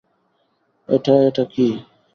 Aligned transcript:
এটা 0.89 1.13
এটা 1.27 1.43
কি? 1.53 1.67